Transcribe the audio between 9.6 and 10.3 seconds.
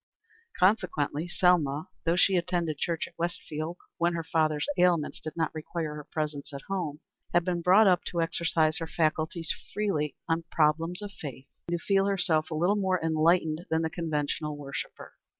freely